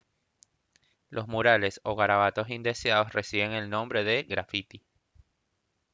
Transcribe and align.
los 1.11 1.27
murales 1.27 1.79
o 1.83 1.95
garabatos 1.95 2.49
indeseados 2.49 3.13
reciben 3.13 3.51
el 3.51 3.69
nombre 3.69 4.03
de 4.03 4.23
grafiti 4.23 4.81